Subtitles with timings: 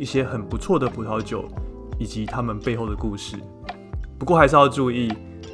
[0.00, 1.44] 一些很不错的葡萄酒，
[1.98, 3.36] 以及他们背后的故事。
[4.18, 5.12] 不过还是要注意，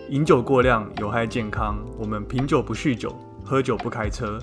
[0.09, 1.84] 饮酒过量有害健康。
[1.98, 3.12] 我们品酒不酗酒，
[3.45, 4.38] 喝酒不开车。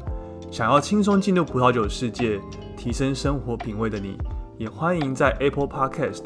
[0.51, 2.37] 想要轻松进入葡萄酒世界，
[2.75, 4.17] 提升生活品味的你，
[4.57, 6.25] 也欢迎在 Apple Podcast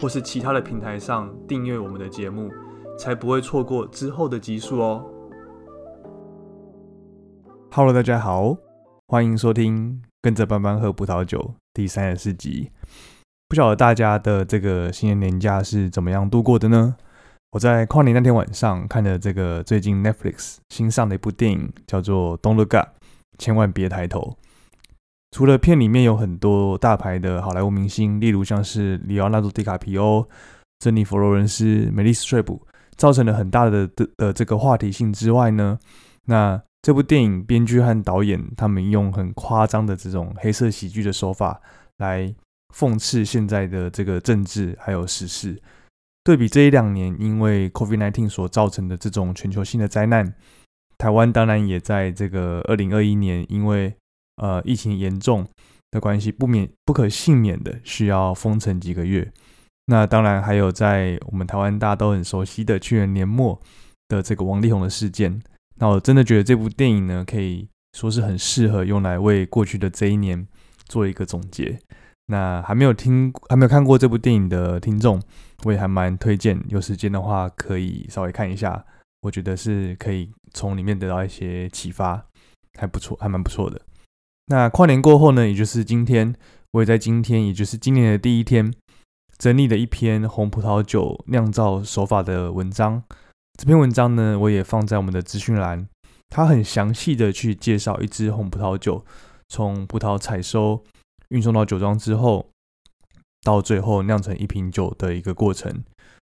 [0.00, 2.50] 或是其他的平台上订阅我们的节目。
[2.98, 5.04] 才不会错过之后的集数哦。
[7.70, 8.56] Hello，大家好，
[9.06, 11.38] 欢迎收听《跟着班班喝葡萄酒》
[11.72, 12.72] 第三十四集。
[13.48, 16.94] 不晓得大家的这个新年年假是怎么样度过的呢？
[17.52, 22.88] 我在跨年那天晚上看了这个最近 Netflix 新上的一部电影，叫做《Don't Look Up》，
[23.38, 24.36] 千万别抬头。
[25.30, 30.28] 除了片里面有很多大牌的好莱坞明星，例如像是里奥纳多·迪卡皮欧、
[30.78, 32.60] 珍妮弗·罗伦斯、梅丽斯·翠普。
[32.96, 35.78] 造成了很大的的的这个话题性之外呢，
[36.24, 41.60] 那这部电影编剧和导演他们用很夸张的这种黑色喜剧的手法
[41.98, 42.34] 来
[42.74, 45.60] 讽刺现在的这个政治还有时事。
[46.24, 50.34] 对比这一两年因为 COVID-19 所造成的这种全球性的灾难，
[50.98, 53.94] 台湾当然也在这个二零二一年因为
[54.36, 55.46] 呃疫情严重
[55.90, 59.32] 的关系，不免不可幸免的需要封城几个月。
[59.86, 63.58] 那当然还有在我们台湾大家都很熟悉的去年年末
[64.08, 65.40] 的这个王力宏的事件。
[65.76, 67.66] 那我真的觉得这部电影呢，可以
[67.96, 70.46] 说是很适合用来为过去的这一年
[70.88, 71.78] 做一个总结。
[72.28, 75.20] 那还没有听、还没有看过这部电影的听众，
[75.64, 78.84] 我也还蛮推荐，有时间的话可以稍微看一下。
[79.22, 82.24] 我觉得是可以从里面得到一些启发，
[82.78, 83.80] 还不错，还蛮不错的。
[84.46, 86.34] 那跨年过后呢，也就是今天，
[86.70, 88.72] 我也在今天，也就是今年的第一天。
[89.38, 93.02] 整理了一篇红葡萄酒酿造手法的文章，
[93.56, 95.88] 这篇文章呢，我也放在我们的资讯栏。
[96.28, 99.04] 它很详细的去介绍一支红葡萄酒
[99.48, 100.82] 从葡萄采收、
[101.30, 102.46] 运送到酒庄之后，
[103.42, 105.84] 到最后酿成一瓶酒的一个过程。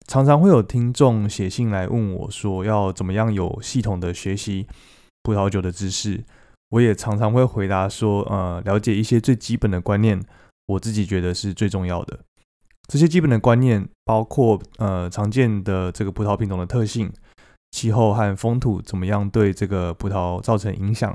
[0.06, 4.66] 常常会有听众写信来问我，说要怎么样有系统的学习
[5.22, 6.24] 葡萄酒的知识。
[6.70, 10.22] 我也常常会回答说，呃，了解一些最基本的观念，
[10.66, 12.20] 我自己觉得是最重要的。
[12.88, 17.12] 这些基本的观念包括，呃，常见的这个葡萄品种的特性、
[17.70, 21.14] 气候和风土怎么样对这个葡萄造成影响、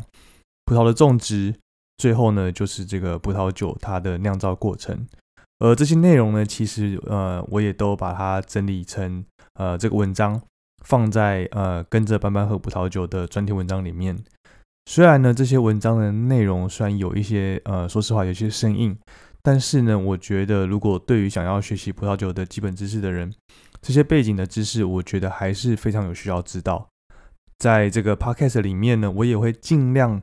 [0.65, 1.55] 葡萄的种植，
[1.97, 5.07] 最后呢就是这个葡萄酒它的酿造过程。
[5.59, 9.23] 而这些内容呢，其实呃我也都把它整理成
[9.53, 10.41] 呃这个文章，
[10.85, 14.17] 放在呃跟着班班喝葡萄酒的专题文章里面。
[14.85, 18.97] 虽然呢这些文章的内容虽然有一些呃说实话有些生硬。
[19.45, 23.29] 但是呢，我觉得如果对于想要学习葡萄酒的基本知识的人，
[23.81, 26.87] 这些背景的知识，我觉得还是非常有需要知道。
[27.57, 30.21] 在这个 podcast 里面呢，我也会尽量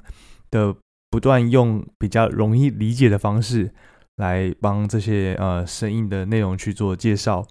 [0.51, 0.75] 的
[1.11, 3.73] 不断用比较容易理解的方式
[4.17, 7.47] 来帮这些呃生硬的内容去做介绍，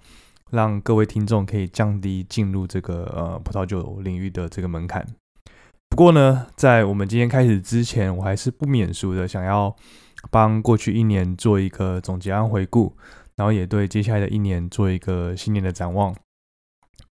[0.52, 5.06] 让各位听众可以降低进入这个呃葡萄酒领域的这个门槛。
[5.90, 9.76] 不过呢，在我们今天开始之前，我还是不免俗的想要。
[10.30, 12.94] 帮过去一年做一个总结和回顾，
[13.38, 16.14] 然后也对接下来的一年做一个新年的展望。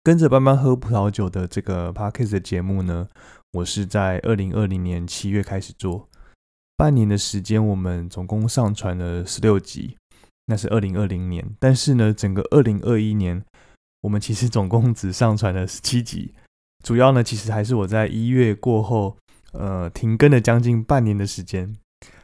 [0.03, 3.07] 跟着班班喝葡萄酒的这个 podcast 的节目呢，
[3.53, 6.06] 我是在二零二零年七月开始做，
[6.77, 9.97] 半年的时间，我们总共上传了十六集，
[10.45, 11.43] 那是二零二零年。
[11.59, 13.43] 但是呢，整个二零二一年，
[14.01, 16.35] 我们其实总共只上传了十七集，
[16.83, 19.17] 主要呢，其实还是我在一月过后，
[19.53, 21.75] 呃，停更了将近半年的时间。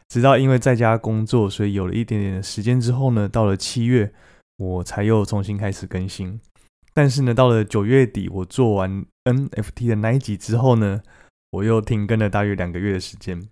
[0.08, 4.12] 直到因为在家工作，所以有了一点点的时间之后呢，到了七月，
[4.58, 6.40] 我才又重新开始更新。
[6.92, 11.02] 但是呢，到了九月底，我做完 NFT 的那一集之后呢，
[11.50, 13.42] 我又停更了大约两个月的时间。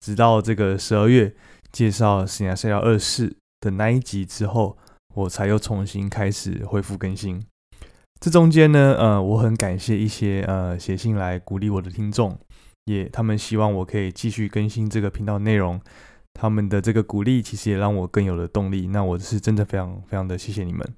[0.00, 1.34] 直到这个十二月
[1.72, 3.30] 介绍《神亚赛亚二世》
[3.60, 4.76] 的那一集之后，
[5.14, 7.42] 我才又重新开始恢复更新。
[8.20, 12.38] 这中间呢，呃，我很感谢一些呃写信来鼓励我的听众。
[12.86, 15.80] 也，他们希望我可以继续更新这个频道内容，
[16.32, 18.86] 他们的这个鼓励其实也让我更有了动力。
[18.88, 20.94] 那我是真的非常非常的谢谢你们。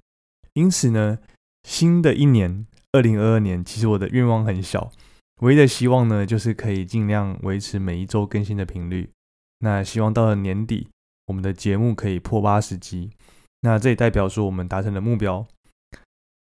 [0.55, 1.19] 因此呢，
[1.65, 4.93] 新的一年，二零二二年，其实我的愿望很小，
[5.41, 9.11] 唯一的希望呢，就是可以尽量维持每一周更新的频率。
[9.61, 10.89] 那希望到了年底，
[11.27, 13.11] 我们的节目可以破八十集。
[13.63, 15.47] 那这也代表说我们达成了目标。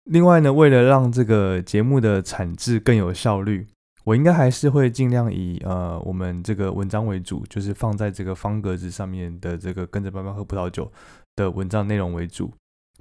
[0.05, 3.67] 另外呢，为了让这个节目的产制更有效率，
[4.03, 10.91] 我应该还是会尽量以呃我们这个文章为主，就是放在这个方格子上面的这个跟着爸爸喝葡萄酒
[11.37, 12.51] 的文章内容为主。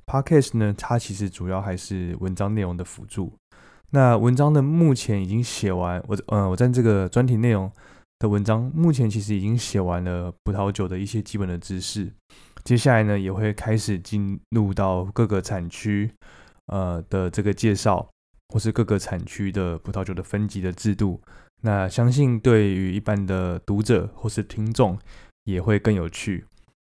[0.06, 3.32] Podcast 呢，它其实主要还是文章内容的辅助。
[3.93, 7.71] 那文章的目前已经写完，我呃我在这个专题内容
[8.19, 12.12] 的文章目前其实已经写完了葡萄酒的一些基本的知识。
[12.65, 16.11] 接下来呢，也会开始进入到各个产区。
[16.67, 18.09] 呃的这个介绍，
[18.49, 21.21] 或是各个产区的葡萄酒的分级的制度，
[21.62, 24.97] 那相信对于一般的读者或是听众
[25.44, 26.44] 也会更有趣。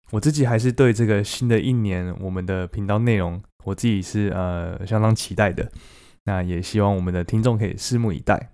[0.09, 5.71] 我自己还是对这个新的一年我们的频道内容，我自己是呃相当期待的。
[6.27, 8.51] 那也希望我们的听众可以拭目以待。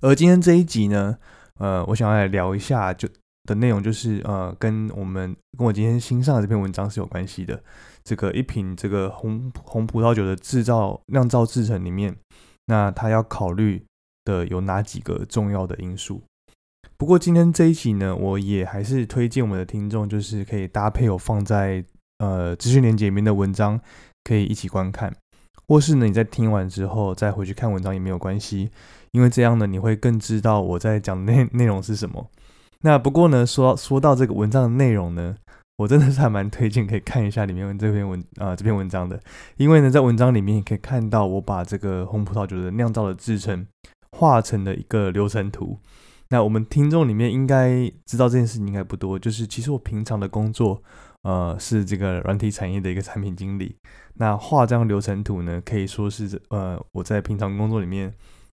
[0.00, 1.18] 而今天这一集呢，
[1.58, 3.08] 呃，我想要来聊一下就
[3.44, 7.60] 的内容，就是呃跟我们跟我今天新上的这篇文章是有关系的。
[8.04, 12.14] 这个一瓶这个红红葡萄酒的制造酿造制成里面，
[12.66, 13.82] 那它要考虑
[14.26, 16.22] 的有哪几个重要的因素？
[16.98, 21.82] 不过今天这一集呢，我也还是推荐我们的听众，就是可以搭配我放在
[22.18, 23.80] 呃资讯连接里面的文章，
[24.22, 25.14] 可以一起观看，
[25.66, 28.70] 或是呢你在听完之后再回去看文章也没有关系，
[29.12, 32.28] 因为这样呢你会更知道我在讲的内 内容是什么。
[32.82, 35.36] 那不过呢说说到这个文章的内容呢。
[35.76, 39.20] 我真的是还蛮推荐可以看一下里面这篇文啊这篇文章的，
[39.56, 43.66] 因为呢在文章里面你可以看到我把这个红葡萄酒的酿造的制成
[44.12, 45.76] 画成了一个流程图。
[46.28, 50.80] 那我们听众里面应该知道这件事情应该不多，就是其实我平常的工作
[51.24, 53.74] 呃是这个软体产业的一个产品经理。
[54.14, 58.14] 那画这张流程图呢，可以说是呃我在平常工作里面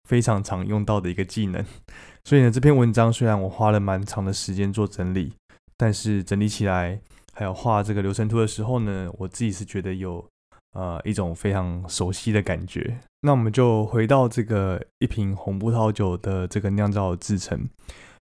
[0.07, 1.65] 非常常用到的一个技能。
[2.23, 5.33] 所以呢这篇文章虽然我花了蛮长的时间做整理。
[5.79, 6.99] 但是整理起来，
[7.35, 10.27] 还有画这个流程图的时候呢，我自己是觉得有
[10.73, 12.97] 呃一种非常熟悉的感觉。
[13.21, 17.69] 那我们就回到这个一瓶红葡萄酒的这个酿造制成。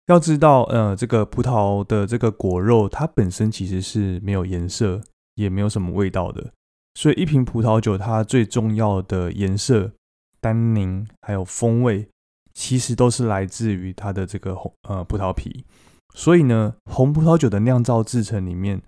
[0.07, 5.01] 要知道，呃，这个葡萄的这个果肉，它本身其实是没有颜色，
[5.33, 6.53] 也没有什么味道的。
[6.93, 9.91] 所以一瓶葡萄酒，它最重要的颜色、
[10.39, 12.07] 单宁还有风味，
[12.53, 15.65] 其实都是来自于它的这个红呃葡萄皮。
[16.13, 18.81] 所以呢，红葡萄酒的酿造制成里面，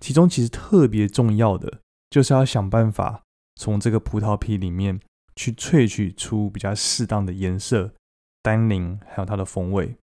[0.00, 3.22] 其中其实特别重要的，就是要想办法
[3.56, 5.00] 从这个葡萄皮里面
[5.34, 7.90] 去萃取出比较适当的颜色、
[8.42, 9.96] 单宁，还有它的风味。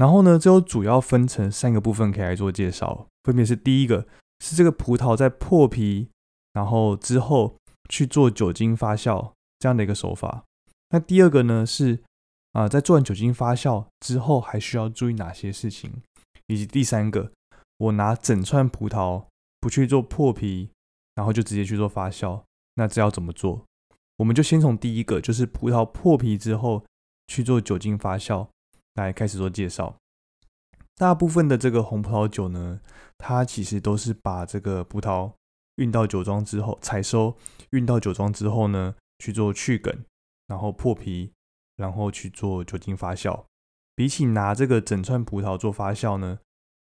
[0.00, 4.06] 然后呢，最后主要分成三个部分可以来做介绍，分别是第一个
[4.38, 6.08] 是这个葡萄在破皮，
[6.54, 7.56] 然后之后
[7.90, 10.44] 去做酒精发酵这样的一个手法。
[10.88, 12.00] 那第二个呢是。
[12.52, 15.88] 啊，在做完酒精发酵之后，还需要注意哪些事情？
[16.48, 17.30] 以及第三个，
[17.78, 19.26] 我拿整串葡萄
[19.60, 20.70] 不去做破皮，
[21.14, 22.42] 然后就直接去做发酵，
[22.74, 23.64] 那这要怎么做？
[24.16, 26.84] 我们就先从第一个，就是葡萄破皮之后
[27.28, 28.48] 去做酒精发酵
[28.94, 29.96] 来开始做介绍。
[30.96, 32.80] 大部分的这个红葡萄酒呢，
[33.18, 35.32] 它其实都是把这个葡萄
[35.76, 37.36] 运到酒庄之后采收，
[37.70, 40.04] 运到酒庄之后呢去做去梗，
[40.46, 41.32] 然后破皮。
[41.76, 43.44] 然后去做酒精发酵，
[43.96, 46.38] 比起拿这个整串葡萄做发酵呢，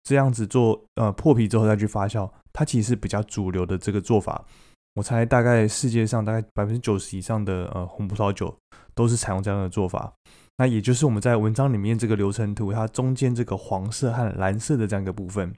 [0.03, 4.45] 这样子做呃破皮之后再去发酵，它其实是比较主流的这个做法。
[4.93, 8.55] 我猜大概世界上大概百分之九十以上的呃红葡萄酒
[8.93, 10.13] 都是采用这样的做法。
[10.57, 15.55] 那也就是我们在文章里面这个流程图，它中间这个黄色和蓝色的这样一个部分，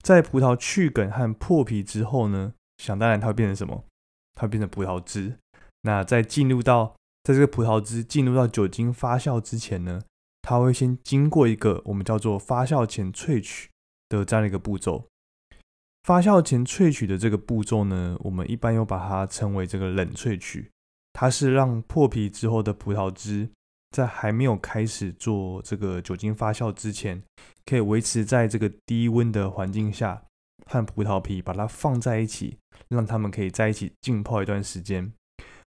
[0.00, 3.84] 在葡萄去梗和破皮之后呢，想当然它会变成什么？
[4.34, 5.36] 它会变成葡萄汁。
[5.82, 10.02] 那在进入到在这个葡萄汁进入到酒精发酵之前呢，
[10.42, 13.68] 它会先经过一个我们叫做发酵前萃取
[14.08, 15.06] 的这样的一个步骤。
[16.04, 20.70] 发酵前萃取的这个步骤呢，我们一般又把它称为这个冷萃取。
[21.12, 23.50] 它是让破皮之后的葡萄汁
[23.90, 27.22] 在还没有开始做这个酒精发酵之前，
[27.64, 30.22] 可以维持在这个低温的环境下，
[30.66, 35.12] 和葡萄皮把它放在一起，让它们可以在一起浸泡一段时间。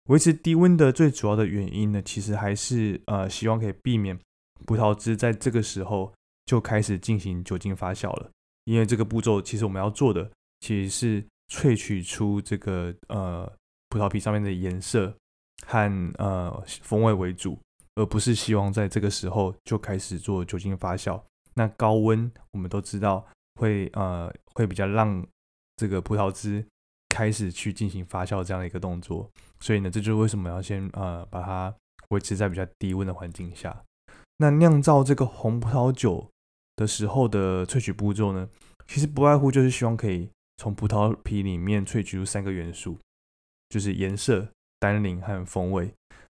[0.10, 4.18] 维持低温的最主要的原因呢，其实还是呃，希望可以避免
[4.66, 6.14] 葡萄汁在这个时候
[6.46, 8.30] 就开始进行酒精发酵了。
[8.64, 10.30] 因为这个步骤其实我们要做的
[10.62, 13.50] 其实是萃取出这个呃
[13.90, 15.14] 葡萄皮上面的颜色
[15.66, 17.60] 和呃风味为主，
[17.98, 21.22] 而不是希望在这个时候就开始做酒精发酵。
[21.56, 23.28] 那高温我们都知道
[23.60, 25.26] 会呃会比较让
[25.76, 26.66] 这个葡萄汁。
[27.10, 29.28] 开始去进行发酵这样的一个动作，
[29.60, 31.74] 所以呢，这就是为什么要先呃把它
[32.10, 33.84] 维持在比较低温的环境下。
[34.38, 36.30] 那酿造这个红葡萄酒
[36.76, 38.48] 的时候的萃取步骤呢，
[38.86, 43.00] 其实不外乎就是希望可以从葡萄皮里面萃取出三个元素，
[43.70, 45.92] 就是颜色、单宁和风味。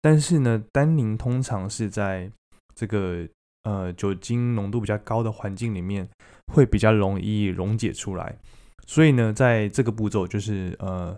[0.02, 2.32] 但是呢，单宁通常是在
[2.76, 3.28] 这个
[3.64, 6.08] 呃酒精浓度比较高的环境里面
[6.54, 8.38] 会比较容易溶解出来。
[8.86, 11.18] 所以呢，在这个步骤，就是呃，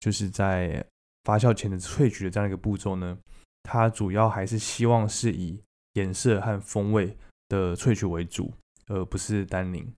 [0.00, 0.84] 就是在
[1.24, 3.16] 发酵前的萃取的这样一个步骤呢，
[3.62, 5.58] 它主要还是希望是以
[5.94, 7.16] 颜色和风味
[7.48, 8.52] 的萃取为主，
[8.88, 9.90] 而不是单宁。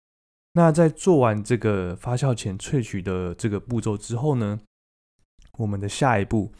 [0.52, 4.60] 那在做完这个发酵前萃取的这个步骤之后呢，
[5.56, 6.52] 我们的下一步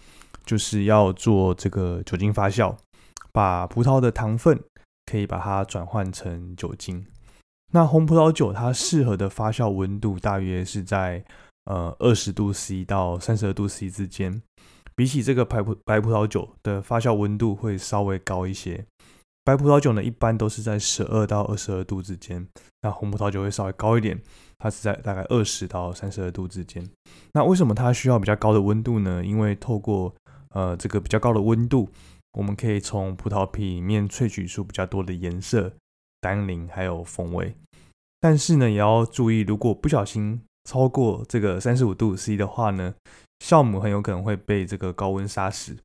[0.49, 2.75] 就是要做这个酒精发酵，
[3.33, 4.59] 把葡萄的糖分
[5.05, 7.05] 可以把它转换成酒精。
[7.75, 11.23] 那红葡萄酒它适合的发酵温度大约是在
[11.67, 14.41] 呃二十度 C 到三十二度 C 之间，
[14.97, 18.87] 比起这个白葡白葡萄酒的发酵温度会稍微高一些。
[19.45, 22.49] 白葡萄酒呢，一般都是在十二到二十二度之间，
[22.81, 24.19] 那红葡萄酒会稍微高一点，
[24.57, 26.89] 它是在大概二十到三十二度之间。
[27.35, 29.23] 那为什么它需要比较高的温度呢？
[29.23, 30.15] 因为透过
[30.51, 31.89] 呃这个比较高的温度，
[32.33, 35.73] 我们可以从葡萄皮里面萃取出比较多的颜色、
[36.21, 37.55] 单宁还有风味。
[38.21, 42.95] 但是呢，也要注意，如果不小心超过这个三十五度 C 的话呢，
[43.45, 45.77] 酵母很有可能会被这个高温杀死。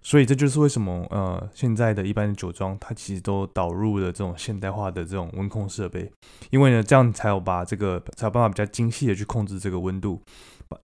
[0.00, 6.10] 所以这就是为什么呃，现在的一般的酒庄它其实都导入了这种现代化的这种温控设备，
[6.50, 10.22] 因为呢，这样才有把这个才有办法比较精细的去控制这个温度，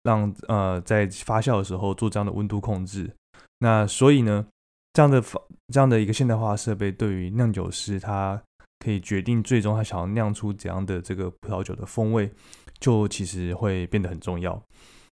[0.03, 3.11] 让呃在发酵的时候做这样的温度控制。
[3.59, 4.47] 那所以呢，
[4.93, 5.23] 这样的
[5.69, 8.43] 这样的一个现代化设备，对于酿酒师他
[8.81, 12.31] 可以决定最终他想要酿出怎样的这个葡萄酒的风味，
[12.79, 14.63] 就其实会变得很重要。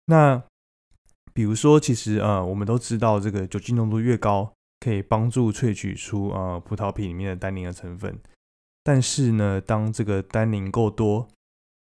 [0.05, 0.41] 那
[1.33, 8.17] 比如说，其实呃，我们都知道这个酒精浓度越高，可以帮助萃取出呃葡萄皮里面的单宁的成分。
[8.83, 11.27] 但是呢，当这个单宁够多，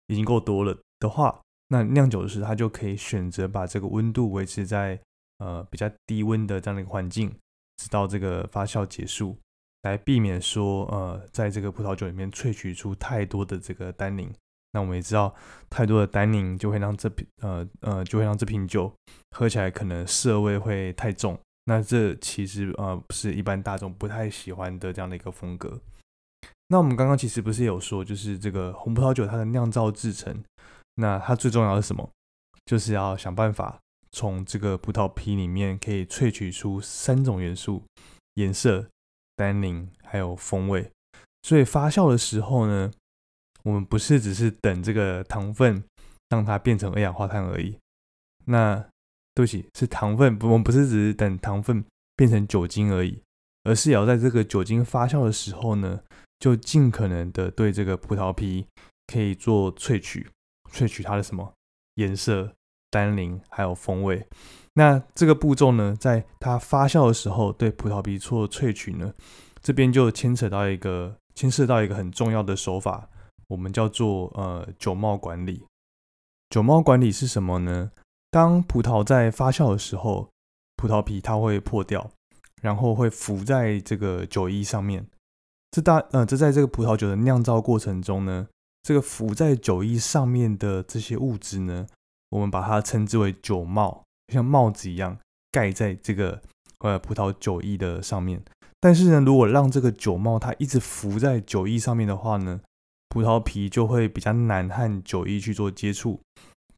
[0.07, 4.99] 已经够多了的话，那酿酒师他就可以选择把这个温度维持在
[5.39, 7.31] 呃比较低温的这样的一个环境，
[7.77, 9.37] 直到这个发酵结束，
[9.83, 14.33] 来避免说呃在这个葡萄酒里面萃取出太多的这个单宁。
[14.73, 15.35] 那我们也知道，
[15.71, 18.93] 太多的单宁就会让这瓶呃呃就会让这瓶酒
[19.31, 21.39] 喝起来可能涩味会太重。
[21.65, 25.81] 那这其实呃不是一般大众不太喜欢的这样的一个风格。
[26.69, 30.45] 那我们刚刚其实不是有说，就是这个红葡萄酒它的酿造制成，
[30.99, 32.11] 那它最重要的是什么？
[32.67, 33.81] 就是要想办法
[34.13, 37.83] 从这个葡萄皮里面可以萃取出三种元素：
[38.35, 38.87] 颜色、
[39.35, 40.91] 单宁还有风味。
[41.43, 42.91] 所以发酵的时候呢？
[43.65, 45.83] 我们不是只是等这个糖分
[46.31, 47.77] 让它变成二氧化碳而已。
[48.47, 48.77] 那
[49.35, 51.85] 对不起，是糖分，我们不是只是等糖分
[52.17, 53.21] 变成酒精而已，
[53.65, 56.01] 而是也要在这个酒精发酵的时候呢，
[56.39, 58.67] 就尽可能的对这个葡萄皮
[59.07, 60.31] 可以做萃取，
[60.73, 61.53] 萃取它的什么
[61.95, 62.53] 颜色、
[62.91, 64.27] 单宁还有风味。
[64.75, 69.13] 那这个步骤呢，在它发酵的时候对葡萄皮做萃取呢，
[69.61, 73.09] 这边就牵扯到一个牵涉到一个很重要的手法。
[73.49, 75.65] 我们叫做呃酒帽管理。
[76.51, 77.91] 酒帽管理是什么呢？
[78.31, 80.29] 当葡萄在发酵的时候，
[80.77, 82.11] 葡萄皮它会破掉，
[82.61, 85.07] 然后会浮在这个酒液上面。
[85.71, 88.49] 这大呃，这在这个葡萄酒的酿造过程中呢，
[88.89, 91.87] 这个浮在酒液上面的这些物质呢，
[92.31, 94.03] 我们把它称之为酒帽，
[94.33, 95.19] 像帽子一样
[95.53, 96.41] 盖在这个
[96.79, 98.43] 呃葡萄酒液的上面。
[98.81, 102.63] 但是呢，如果让这个酒帽它一直浮在酒液上面的话呢，
[103.11, 106.23] 葡萄皮就会比较难和酒液去做接触，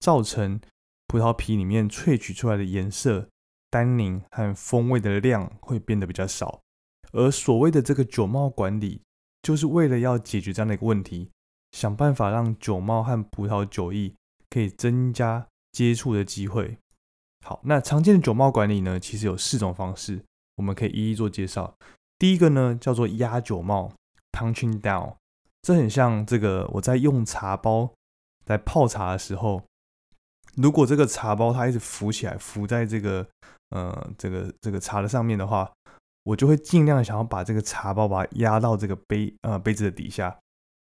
[0.01, 0.61] 造成
[1.07, 3.29] 葡萄皮里面萃取出来的颜色、
[3.71, 6.59] 单宁和风味的量会变得比较少。
[7.13, 9.01] 而所谓的这个酒帽管理，
[9.41, 11.31] 就是为了要解决这样的一个问题，
[11.73, 14.13] 想办法让酒帽和葡萄酒液
[14.49, 16.79] 可以增加接触的机会。
[17.45, 20.23] 好，那常见的酒帽管理呢，其实有四种方式，
[20.57, 21.75] 我们可以一一做介绍。
[22.19, 23.93] 第一个呢，叫做压酒帽
[24.33, 25.15] （punching down）。
[25.63, 27.91] 这很像这个，我在用茶包
[28.45, 29.63] 在泡茶的时候，
[30.57, 33.27] 如果这个茶包它一直浮起来，浮在这个
[33.71, 35.71] 呃这个这个茶的上面的话，
[36.25, 40.39] 我就会尽量想要把这个茶包把它压到这个杯呃杯子的底下，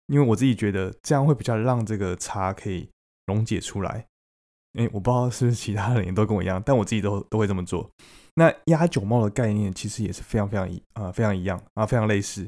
[0.06, 2.88] 因为我自己觉得这样会比较让这个茶可以
[3.26, 4.06] 溶解出来。
[4.78, 7.90] 哎，我不知道是不是其他人也都跟我一样，但我自己都都会这么做。
[8.34, 12.46] 那压酒帽的概念其实也是非常非常一啊非常一样啊非常类似。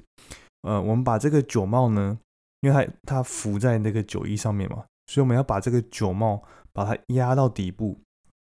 [0.62, 2.18] 呃，我们把这个酒帽呢，
[2.60, 6.42] 因为它它浮在那个酒衣上面嘛，所以我们要把这个酒帽
[6.74, 7.98] 把它压到底部，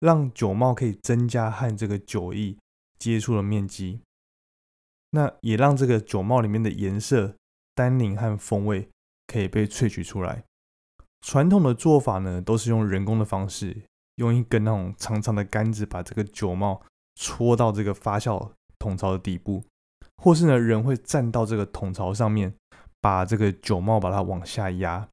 [0.01, 2.58] 让酒帽可以增加和这个酒液
[2.98, 4.01] 接触的面积，
[5.12, 7.36] 那也让这个酒帽里面的颜色、
[7.74, 8.89] 单宁和风味
[9.29, 10.43] 可以被萃取出来。
[11.21, 13.83] 传统的做法呢，都是用人工的方式，
[14.15, 16.81] 用一根那种长长的杆子把这个酒帽
[17.15, 19.63] 戳到这个发酵桶槽的底部，
[20.17, 22.55] 或是呢，人会站到这个桶槽上面，
[23.01, 25.07] 把这个酒帽把它往下压。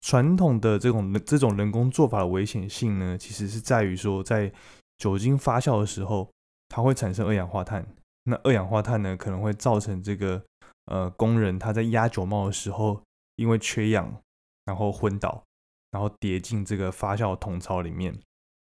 [0.00, 4.52] 传统的这种这种人工做法的危险性呢，其实是在于说，在
[4.98, 6.28] 酒精发酵的时候，
[6.68, 7.86] 它会产生二氧化碳。
[8.24, 10.40] 那二氧化碳呢，可能会造成这个
[10.86, 13.02] 呃工人他在压酒帽的时候，
[13.36, 14.22] 因为缺氧，
[14.64, 15.42] 然后昏倒，
[15.90, 18.18] 然后跌进这个发酵桶槽里面。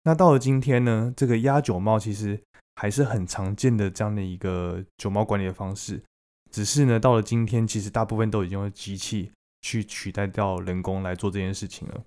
[0.04, 2.42] 那到了今天呢，这个压酒帽其实
[2.76, 6.04] 还是很常见的这样的一个酒帽管理的方式，
[6.52, 9.32] 只是呢，到了今天，其实大部分都已经用机器。
[9.64, 12.02] 去取代掉人工来做这件事情了。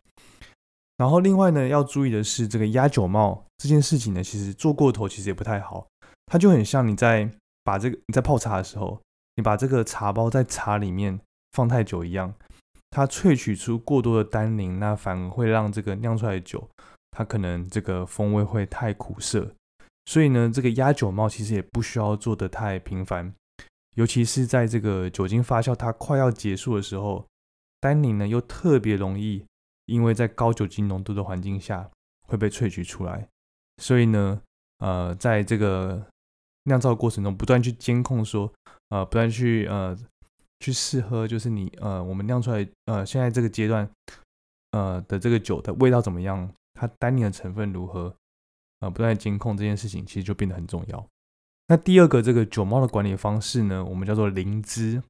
[0.97, 5.87] 然后另外呢，要注意的是，这个压酒帽这件事情呢，其实做过头其实也不太好。
[6.27, 7.29] 它就很像你在
[7.65, 8.99] 把这个你在泡茶的时候，
[9.35, 11.21] 你把这个茶包在茶里面
[11.53, 12.35] 放太久一样，
[12.91, 16.69] 它萃取出过多的单宁，那反而会让这个酿出来的酒，
[17.11, 19.55] 它可能这个风味会太苦涩。
[20.07, 23.35] 所以呢，这个压酒帽其实也不需要做的太频繁，
[23.95, 27.27] 尤其是在这个酒精发酵它快要结束的时候。
[27.83, 29.43] 单宁呢又特别容易，
[29.87, 31.89] 因为在高酒精浓度的环境下
[32.29, 33.27] 会被萃取出来，
[33.79, 34.39] 所以呢，
[34.81, 36.07] 呃，在这个
[36.65, 38.53] 酿造过程中不断去监控，说，
[38.91, 39.97] 呃，不断去呃
[40.61, 43.91] 去试喝，就是你呃我们酿出来呃现在这个阶段
[44.71, 48.15] 呃的这个酒的味道怎么样，它单宁的成分如何，
[48.81, 51.07] 呃，不断监控这件事情其实就变得很重要。
[51.67, 55.03] 那第二个这个酒猫的管理方式呢，我们叫做淋汁，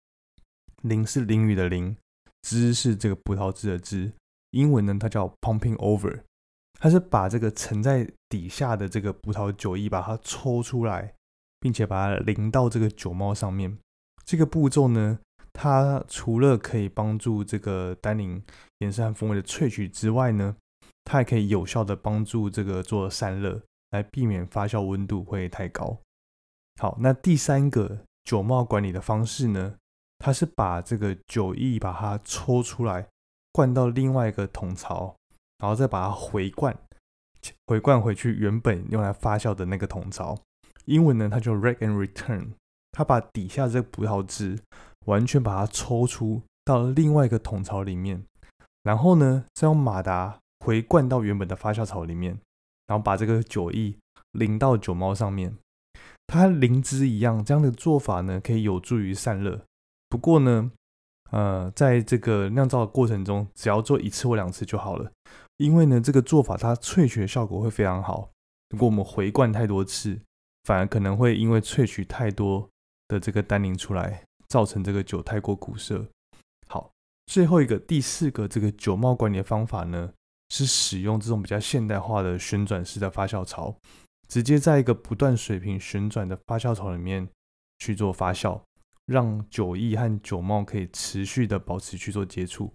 [0.83, 1.97] 淋是淋雨的淋。
[2.43, 4.13] 汁是这个葡萄汁的汁，
[4.53, 6.21] 英文呢它叫 pumping over，
[6.79, 11.13] 它是把这个沉在底下的这个葡萄酒液把它抽出来，
[11.61, 13.77] 并且把它淋到这个酒帽上面。
[14.25, 15.19] 这个步骤呢，
[15.53, 18.43] 它除了可以帮助这个单宁
[18.79, 20.57] 颜色和风味的萃取之外呢，
[21.05, 23.61] 它还可以有效的帮助这个做散热，
[23.91, 25.99] 来避免发酵温度会太高。
[26.81, 29.75] 好，那第三个酒帽管理的方式呢？
[30.19, 33.09] 它是把这个酒液把它抽出来，
[33.53, 35.17] 灌到另外一个桶槽，
[35.59, 36.77] 然后再把它回灌，
[37.67, 40.39] 回灌回去原本用来发酵的那个桶槽。
[40.85, 42.51] 英文呢，它叫 r e g and return。
[42.93, 44.59] 它把底下这个葡萄汁
[45.07, 48.23] 完全把它抽出到另外一个桶槽里面，
[48.83, 52.39] 然后呢，再用马达回灌到原本的发酵槽里面，
[52.87, 53.95] 然后把这个酒液
[54.33, 55.55] 淋到酒猫上面。
[56.27, 59.61] 它灵芝一样，这样的做法呢，可以有助于散热。
[60.09, 60.71] 不过呢，
[61.33, 65.11] 呃，在这个酿造的过程中，只要做一次或两次就好了。
[65.57, 68.31] 因为呢，这个做法它萃取的效果会非常好。
[68.69, 70.21] 如果我们回灌太多次，
[70.63, 72.69] 反而可能会因为萃取太多
[73.09, 76.07] 的这个单宁出来，造成这个酒太过苦涩。
[76.69, 76.93] 好，
[77.25, 80.13] 最后一个第四个这个酒帽管理的方法呢，
[80.51, 83.75] 是使用这种比较现代化的旋转式的发酵槽，
[84.29, 87.27] 直接在一个不断水平旋转的发酵槽里面
[87.79, 88.61] 去做发酵。
[89.07, 92.73] 让酒液和酒帽可以持续的保持去做接触。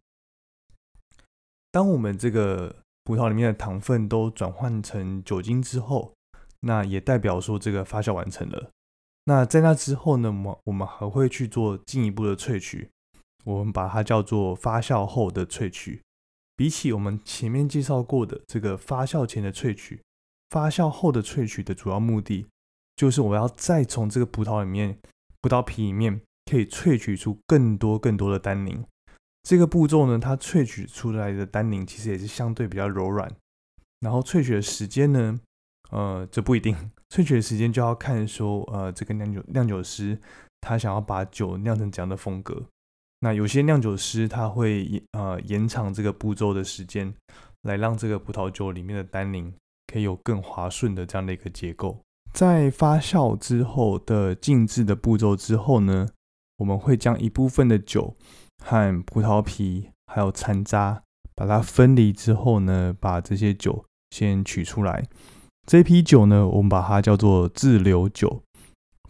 [1.72, 6.14] 当我们这个葡萄里面的糖分都转换成酒精之后，
[6.60, 8.70] 那也代表说这个发酵完成了。
[9.26, 12.90] 那在那之后呢，我们我们还会去做进一步的萃取，
[13.44, 16.02] 我们把它叫做发酵后的萃取。
[16.56, 20.02] 比起我们前面介绍过的这个发酵前的萃取，
[20.50, 22.46] 发酵后的萃取的主要目的
[22.96, 24.98] 就是我要再从这个葡萄里面。
[25.42, 28.84] 葡萄皮里面可以萃取出更多更多的单宁。
[29.44, 33.32] 这个步骤呢，它萃取出来的单宁其实也是相对比较柔软。
[34.00, 35.40] 然后萃取的时间呢，
[35.92, 36.76] 呃，这不一定。
[37.10, 40.20] 萃取的时间就要看说，呃，这个酿酒酿酒师
[40.62, 42.64] 他想要把酒酿成怎样的风格。
[43.22, 47.14] 那有些酿酒师他会呃延长这个步骤的时间，
[47.64, 49.54] 来让这个葡萄酒里面的单宁
[49.88, 52.00] 可以有更滑顺的这样的一个结构。
[52.34, 56.08] 在发酵之后的静置的步骤之后呢，
[56.58, 58.14] 我们会将一部分的酒
[58.64, 61.02] 和葡萄皮还有残渣
[61.34, 65.06] 把它分离之后呢，把这些酒先取出来。
[65.66, 68.44] 这批酒呢，我们把它叫做自流酒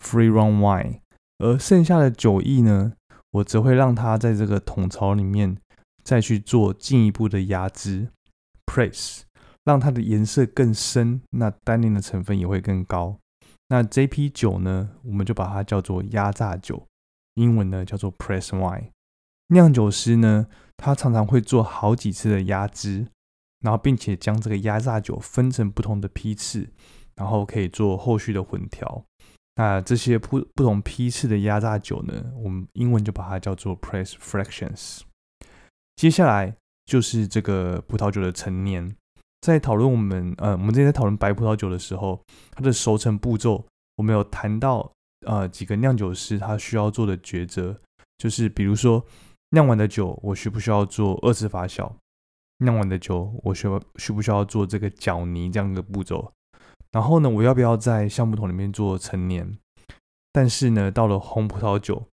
[0.02, 1.00] （free run wine）。
[1.40, 2.94] 而剩下的酒液呢，
[3.32, 5.58] 我则会让它在这个桶槽里面
[6.04, 8.10] 再去做进一步的压汁
[8.66, 9.22] （press）。
[9.66, 13.18] 让它的颜色更深，那单宁的成分也会更高。
[13.70, 16.86] 那这批酒呢，我们就把它叫做压榨酒，
[17.34, 18.90] 英文呢叫做 press wine。
[19.48, 20.46] 酿酒师呢，
[20.78, 23.08] 他常常会做好几次的压汁，
[23.66, 26.70] 然后并且将这个压榨酒分成不同的批次，
[27.16, 29.04] 然后可以做后续的混调。
[29.56, 35.00] 那这些不不同批次的压榨酒呢，我们英文就把它叫做 press fractions。
[35.96, 38.96] 接下来就是这个葡萄酒的陈年。
[39.42, 44.92] 在讨论我们呃，我们之前在讨论白葡萄酒的时候，它的熟成步骤，我们有谈到
[45.26, 47.80] 呃几个酿酒师他需要做的抉择，
[48.20, 49.04] 就是比如说
[49.52, 51.92] 酿完的酒，我需不需要做二次发酵？
[52.60, 56.32] 酿完的酒，我需需不需要做这个搅泥这样的步骤？
[56.92, 59.58] 然后呢，我要不要在橡木桶里面做陈年？
[60.32, 62.08] 但是呢，到了红葡萄酒，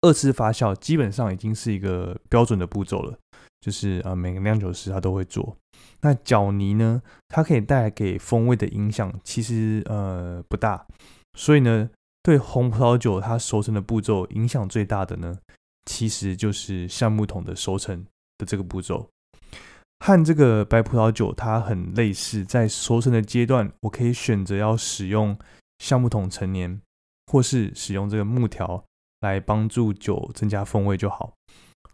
[0.00, 3.18] 二次发酵基本上已经是一个标准的步骤了，
[3.60, 5.56] 就是呃每个酿酒师他都会做。
[6.00, 7.02] 那搅泥呢？
[7.28, 10.86] 它可以带来给风味的影响，其实呃不大。
[11.38, 11.88] 所以呢，
[12.22, 15.38] 对红葡萄酒它熟成的步骤影响最大的呢，
[15.84, 18.04] 其实就是橡木桶的熟成
[18.38, 19.08] 的这个步骤。
[20.04, 25.38] 和这个白葡萄酒它很类似，在熟成的阶段，我可以选择要使用
[25.78, 26.80] 橡木桶陈年，
[27.28, 28.84] 或是使用这个木条
[29.20, 31.32] 来帮助酒增加风味就好。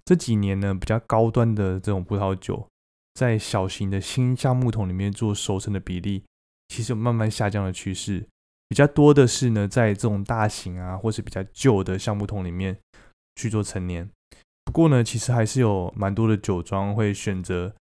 [0.06, 2.66] 这几年呢，比较高端的这种葡萄酒。
[3.12, 6.24] 在小型的新橡木桶里面做熟成的比例，
[6.68, 8.26] 其实有慢慢下降的趋势。
[8.68, 12.78] 比较多的是呢，在这种大型啊，或是比较旧的橡木桶里面
[13.36, 14.08] 去做陈年。
[14.64, 17.74] 不过呢，其实还是有蛮多的酒庄会选择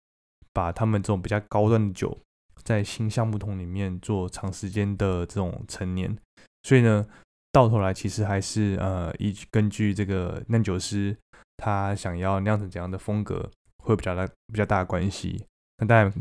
[0.57, 2.17] 把他们这种比较高端的酒，
[2.63, 6.17] 在新橡木桶里面做长时间的这种陈年。
[6.63, 7.05] 所以呢，
[7.51, 11.15] 到头来其实还是呃，依根据这个酿酒师
[11.57, 13.51] 他想要酿成怎样的风格。
[13.83, 15.45] 会比较大比较大的关系，
[15.77, 16.13] 那当然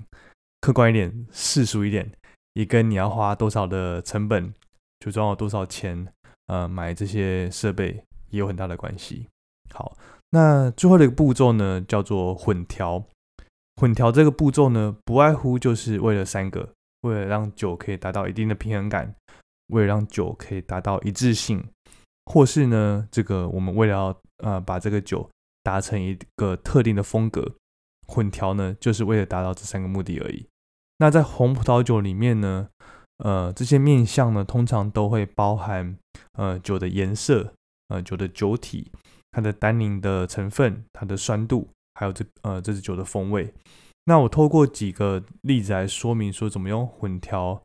[0.61, 2.09] 客观一点、世俗一点，
[2.53, 4.55] 也跟你要花多少的成本，
[5.01, 6.07] 就装了多少钱，
[6.46, 9.27] 呃，买这些设备也有很大的关系。
[9.75, 9.99] 好，
[10.31, 13.03] 那最后的一个步骤呢，叫做混调。
[13.76, 16.68] 混调这个步骤呢，不外乎就是为了三个：
[17.02, 19.14] 为了让酒可以达到一定的平衡感，
[19.68, 21.64] 为了让酒可以达到一致性，
[22.24, 25.28] 或是呢，这个我们为了要呃把这个酒。
[25.66, 27.56] 达成一个特定的风格，
[28.06, 30.46] 混调呢，就是为了达到这三个目的而已。
[30.98, 32.68] 那在红葡萄酒里面呢，
[33.18, 35.98] 呃，这些面相呢，通常都会包含
[36.34, 37.52] 呃酒的颜色，
[37.88, 38.92] 呃酒的酒体，
[39.32, 43.52] 它的单宁的成分，它的酸度，还有这呃这支酒的风味。
[44.04, 47.61] 那我透过几个例子来说明说，怎么用混调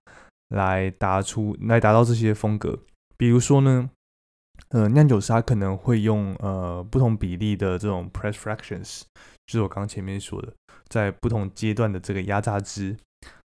[0.49, 2.79] 来达出来达到这些风格。
[3.17, 3.89] 比如说呢。
[4.69, 9.01] 呃，酿酒师他可能会用呃不同比例的这种 press fractions，
[9.47, 10.53] 就是我刚前面说的，
[10.87, 12.95] 在不同阶段的这个压榨汁，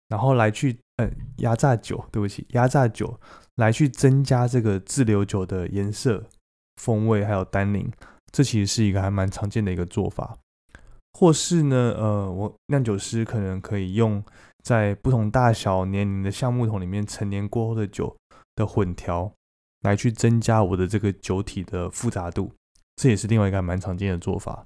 [0.09, 3.19] 然后来去呃压榨酒，对不起，压榨酒
[3.55, 6.23] 来去增加这个自留酒的颜色、
[6.75, 7.91] 风味还有单宁，
[8.31, 10.37] 这其实是一个还蛮常见的一个做法。
[11.15, 14.21] 或是呢，呃，我酿酒师可能可以用
[14.63, 18.15] 在不同大小年龄的橡木桶里面陈年过后的酒
[18.55, 19.31] 的混调。
[19.81, 22.51] 来去增加我的这个酒体的复杂度，
[22.95, 24.65] 这也是另外一个蛮常见的做法。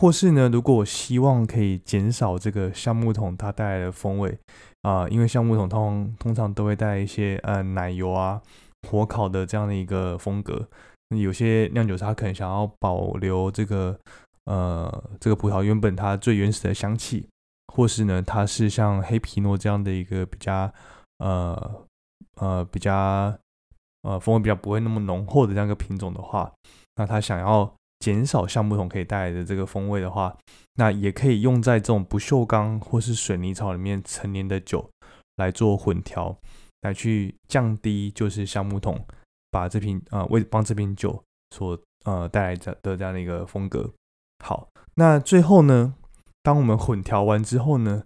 [0.00, 4.38] 或是呢，如果我希望可以减少这个橡木桶它带来的风味
[4.80, 8.40] 啊，因为橡木桶通通常都会带一些呃奶油啊、
[8.88, 10.66] 火烤的这样的一个风格。
[11.14, 14.00] 有些酿酒师他可能想要保留这个
[14.44, 17.28] 呃这个葡萄原本它最原始的香气，
[17.74, 20.72] 或是呢它是像黑皮诺这样的一个比较
[21.18, 21.86] 呃
[22.36, 23.36] 呃比较。
[24.04, 26.52] 呃，风味比较不会那么浓厚的这样一个品种的话，
[26.96, 30.36] 那他想要减少橡木桶可以带来的这个风味的话，
[30.74, 34.90] 那也可以用在这种不锈钢或是水泥槽里面陈年的酒
[35.36, 36.36] 来做混调，
[36.80, 39.06] 来去降低就是橡木桶
[39.52, 43.88] 把这瓶呃为帮这瓶酒所呃带来的的这样的一个风格。
[44.42, 45.94] 好，那最后呢，
[46.42, 48.02] 当我们混调完之后呢，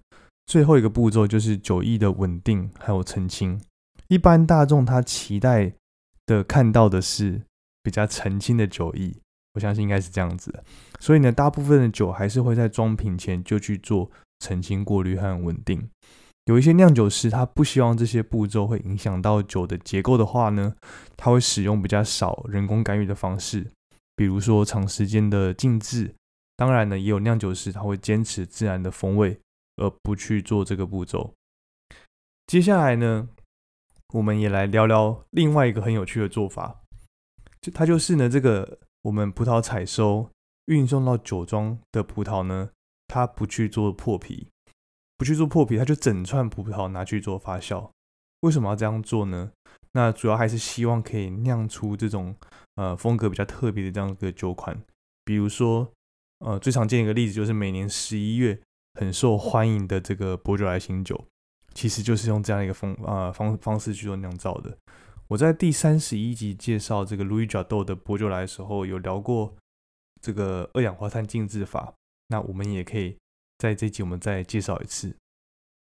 [0.46, 3.60] 最后一个步骤就是酒液的稳定还有澄清。
[4.08, 5.72] 一般大众他期待。
[6.28, 7.40] 的看到的是
[7.84, 9.14] 比较澄清的酒液，
[9.54, 10.52] 我相信应该是这样子。
[10.98, 15.88] 所以呢，大部分的酒还是会在装瓶前就去做澄清、过滤和稳定。
[16.46, 20.74] 有一些酿酒师他不希望这些步骤会影响到酒的结构的话呢，
[21.16, 23.70] 他会使用比较少人工干预的方式，
[24.16, 26.12] 比如说长时间的静置。
[26.56, 29.38] 当然呢，也有酿酒师他会坚持自然的风味，
[29.76, 31.34] 而不去做这个步骤。
[32.46, 33.28] 接下来呢？
[34.14, 36.82] 我们也来聊聊另外一个很有趣的做法，
[37.60, 40.30] 就它就是呢，这个我们葡萄采收
[40.66, 42.70] 运送到酒庄的葡萄呢，
[43.08, 44.46] 它不去做破皮，
[45.18, 47.90] 不去做破皮，它就整串葡萄拿去做发酵。
[48.42, 49.50] 为什么要这样做呢？
[49.92, 52.36] 那主要还是希望可以酿出这种
[52.76, 54.80] 呃风格比较特别的这样一个酒款。
[55.24, 55.90] 比如说，
[56.38, 58.60] 呃，最常见一个例子就是每年十一月
[59.00, 61.24] 很受欢迎的这个波酒莱新酒。
[61.74, 64.78] 其实就是用这样一个风啊方方式去做酿造的。
[65.28, 69.54] 我在第三十一集介绍这个路易· d 豆的波酒来的时候，有聊过
[70.22, 71.92] 这个二氧化碳静置法。
[72.28, 73.18] 那我们也可以
[73.58, 75.14] 在这集我们再介绍一次。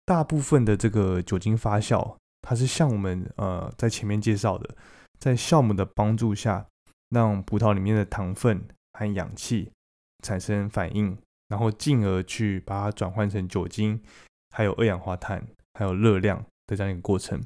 [0.05, 4.75] 大部分的这个酒精发酵，它是像我们呃在前面介绍的，
[5.21, 6.67] 在酵母的帮助下，
[7.11, 9.71] 让葡萄里面的糖分和氧气
[10.23, 11.17] 产生反应，
[11.49, 14.01] 然后进而去把它转换成酒精，
[14.51, 17.41] 还有二氧化碳，还有热量的这样一个过程。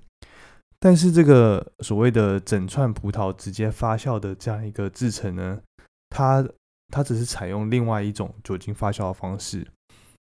[0.79, 5.61] 但是这个所谓的整串葡萄直接发酵的这样一个制成呢，
[6.09, 6.47] 它
[6.89, 9.67] 它只是采用另外一种酒精发酵的方式，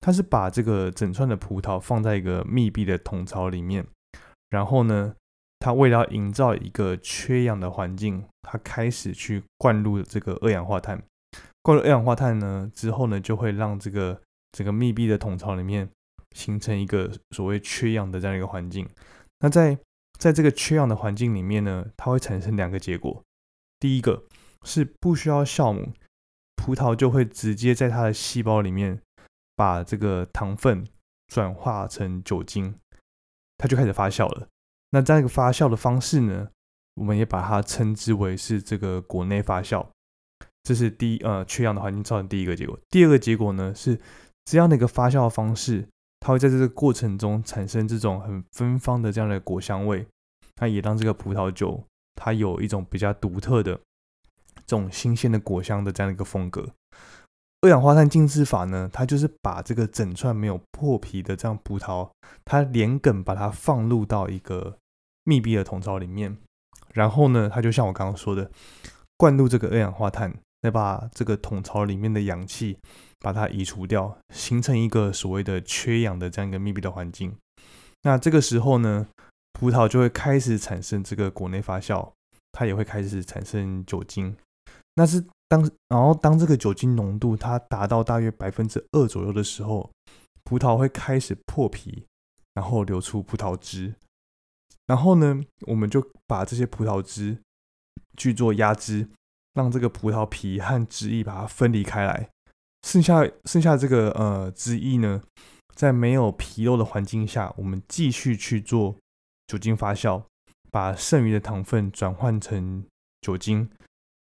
[0.02, 3.88] 它是把这个整串的葡萄放在一个密闭的桶槽里面，
[4.52, 5.16] 然后呢，
[5.58, 11.02] 它为了营造一个缺氧的环境，它开始去灌入这个二氧化碳，
[11.66, 15.90] 灌入二氧化碳呢之后呢，就会让这个整个密闭的桶槽里面
[16.36, 18.88] 形成一个所谓缺氧的这样一个环境，
[19.40, 19.76] 那在
[20.20, 23.24] 在这个缺氧的环境里面呢，它会产生两个结果。
[23.80, 24.26] 第一个
[24.64, 25.92] 是不需要酵母，
[26.56, 29.02] 葡萄就会直接在它的细胞里面
[29.56, 30.86] 把这个糖分
[31.26, 32.76] 转化成酒精，
[33.58, 34.48] 它就开始发酵了。
[34.92, 36.50] 那这样一个发酵的方式呢，
[36.94, 39.88] 我们也把它称之为是这个果内发酵。
[40.66, 42.78] 这是第一呃缺氧的环境造成第一个结果。
[42.90, 43.98] 第二个结果呢是
[44.44, 45.88] 这样的一个发酵方式。
[46.22, 50.08] 它会在这个过程中产生这种很芬芳的这样的果香味，
[50.56, 51.84] 它也让这个葡萄酒
[52.16, 53.76] 它有一种比较独特的
[54.66, 56.68] 这种新鲜的果香的这样的一个风格。
[57.62, 62.10] 二氧化碳浸渍法呢，它就是把这个整串没有破皮的这样葡萄，
[62.44, 64.78] 它连梗把它放入到一个
[65.26, 66.36] 密闭的桶槽里面，
[66.92, 68.50] 然后呢，它就像我刚刚说的，
[69.16, 70.34] 灌入这个二氧化碳，
[70.66, 72.80] 再把这个桶槽里面的氧气。
[73.22, 77.36] 把它移除掉，形成一个所谓的缺氧的这样一个密闭的环境。
[78.04, 79.08] 那这个时候呢，
[79.54, 82.12] 葡萄就会开始产生这个果内发酵，
[82.52, 84.36] 它也会开始产生酒精。
[84.94, 89.90] 那是当然后当这个酒精浓度它达到大约百分之二左右的时候，
[90.44, 92.06] 葡萄会开始破皮，
[92.54, 93.96] 然后流出葡萄汁。
[94.86, 97.40] 然后呢，我们就把这些葡萄汁
[98.16, 99.10] 去做压汁，
[99.56, 102.30] 让这个葡萄皮和汁液把它分离开来。
[102.88, 105.24] 剩下剩下这个呃汁液呢，
[105.74, 108.96] 在没有皮肉的环境下，我们继续去做
[109.48, 110.22] 酒精发酵，
[110.70, 112.86] 把剩余的糖分转换成
[113.22, 113.68] 酒精。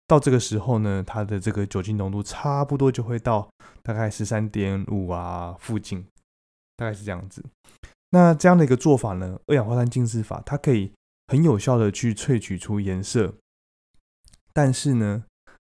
[0.06, 3.50] 到这个时候呢，它的这个酒精浓度差不多就会到
[3.82, 6.06] 大概十三点五啊附近，
[6.76, 7.44] 大概是这样子。
[8.12, 10.92] 那这样的一个做法呢，二氧化碳浸渍法，它可以
[11.28, 13.34] 很有效的去萃取出颜色，
[14.54, 15.24] 但是呢。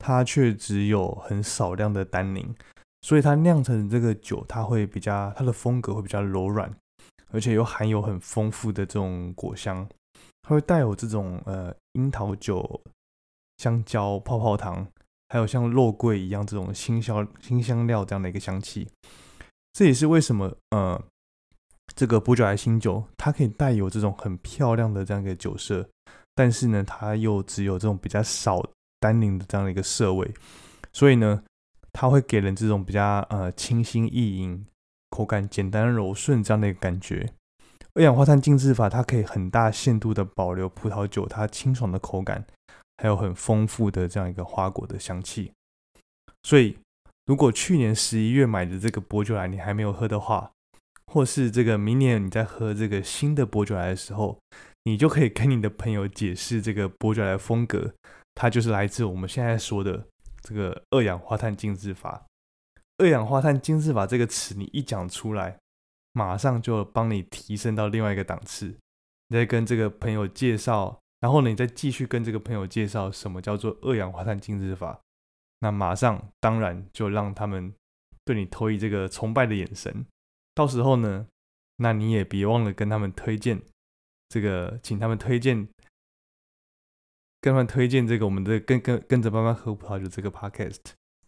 [0.03, 2.55] 它却只有很少量的单宁，
[3.03, 6.75] 所以它酿成这个酒，它会比较它的风格会比较柔软，
[7.29, 9.87] 而且又含有很丰富的这种果香，
[10.41, 12.81] 它会带有这种呃樱桃酒、
[13.59, 14.87] 香蕉、泡泡糖，
[15.29, 18.89] 还有像肉桂一样这种新香新香料这样的一个香气。
[19.73, 20.99] 这也是为什么呃
[21.95, 25.87] 这个波酒莱新酒它可以带有这种很漂亮的这样一个酒色，
[26.41, 28.67] 但是呢它又只有这种比较少。
[29.03, 30.31] 单宁的这样的一个涩味，
[30.93, 31.43] 所以呢，
[31.91, 34.63] 它会给人这种比较呃清新易饮、
[35.09, 37.33] 口感简单柔顺这样的一个感觉。
[37.95, 42.45] 二氧化碳浸渍法它可以很大限度的保留葡萄酒它清爽的口感，
[42.97, 45.51] 还有很丰富的这样一个花果的香气。
[46.43, 46.77] 所以，
[47.25, 50.51] 如果去年十一月买的这个波酒来你还没有喝的话，
[51.11, 54.37] 或是这个明年你在喝这个新的波酒来的时候，
[54.83, 57.93] 你就可以跟你的朋友解释这个波酒来的风格。
[58.33, 60.07] 它就是来自我们现在说的
[60.41, 62.25] 这个二氧化碳浸渍法。
[62.97, 65.59] 二氧化碳浸渍法这个词，你一讲出来，
[66.13, 68.77] 马上就帮你提升到另外一个档次。
[69.27, 74.99] 你再跟这个朋友介绍，然后呢，你再继续跟这个朋友介绍什么叫做二氧化碳浸渍法，
[75.59, 77.73] 那马上当然就让他们
[78.23, 80.05] 对你投以这个崇拜的眼神。
[80.53, 81.27] 到时候呢，
[81.77, 83.61] 那你也别忘了跟他们推荐
[84.31, 85.67] 这个，请他们推荐。
[87.41, 90.77] 跟他们推荐这个我们的跟跟跟着班班喝葡萄酒这个 podcast，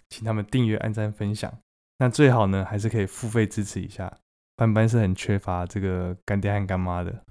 [0.09, 1.51] 请他们订阅、按赞、分享。
[1.97, 4.19] 那最好呢，还是可以付费支持一下。
[4.55, 7.25] 班班是很缺乏这个干爹和干妈的，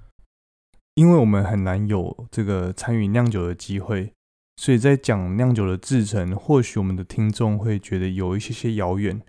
[0.94, 4.12] 因为我们很难有这个参与酿酒的机会，
[4.56, 9.22] 所以在讲酿酒的制成，或许我们的听众会觉得有一些些遥远。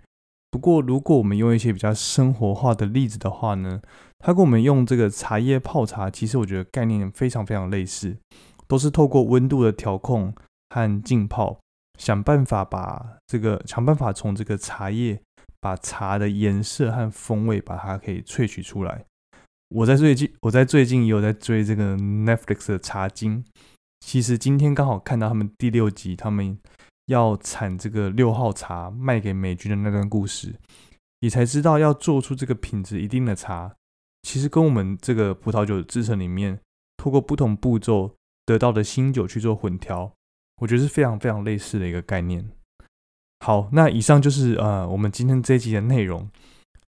[0.54, 3.82] 不过，如果我们用一些比较生活化的例子的话呢，
[4.20, 8.16] 它跟我们用这个茶叶泡茶，其实我觉得概念非常非常类似。
[8.68, 10.32] 都是透过温度的调控
[10.70, 11.58] 和浸泡，
[11.98, 15.20] 想办法把这个想办法从这个茶叶
[15.60, 19.04] 把茶的颜色和风味把它可以萃取出来。
[19.70, 23.44] 我在最近我在最近也有在追这个 Netflix 的茶经，
[23.98, 26.56] 其实今天刚好看到他们第六集，他们
[27.06, 30.54] 要产这个六号茶卖给美军的那段故事，
[31.20, 33.74] 也才知道要做出这个品质一定的茶，
[34.22, 36.60] 其实跟我们这个葡萄酒的制成里面，
[36.96, 38.14] 透过不同步骤
[38.46, 40.12] 得到的新酒去做混调，
[40.62, 42.48] 我觉得是非常非常类似的一个概念。
[43.40, 46.28] 好，那以上就是呃我们今天这一集的内容。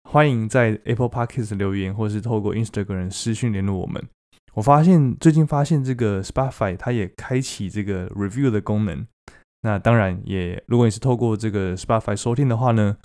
[0.09, 4.07] 欢迎在 Apple Podcast 留言，或是透过 Instagram 私讯联络我们。
[4.53, 9.05] 我发现最近发现这个 Spotify 它也开启这个 Review 的功能。
[9.65, 12.99] 那当然也，如果你是透过这个 Spotify 收听的话呢，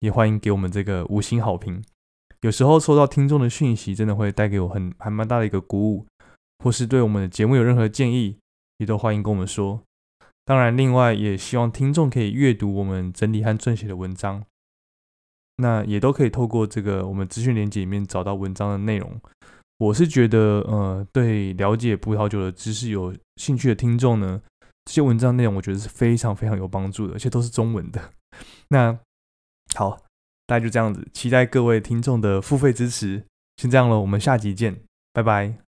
[0.00, 1.82] 也欢迎给我们这个五星好评。
[2.42, 6.06] 有时候收到听众的讯息，真的会带给我很还蛮大的一个鼓舞，
[6.58, 8.36] 或是对我们的节目有任何建议，
[8.76, 9.80] 也都欢迎跟我们说。
[10.44, 14.44] 当然，另外也希望听众可以阅读我们整理和撰写的文章，
[15.56, 19.18] 那也都可以透过这个我们资讯连接里面找到文章的内容。
[19.78, 24.42] 我是觉得，呃，对了解葡萄酒的知识有兴趣的听众呢，
[24.84, 28.10] 这些文章内容我觉得是非常非常有帮助的，而且都是中文的。
[28.68, 28.98] 那
[29.74, 29.96] 好，
[30.46, 33.24] 大家就这样子，期待各位听众的付费支持。
[33.56, 34.80] 先这样了，我们下集见，
[35.12, 35.71] 拜拜。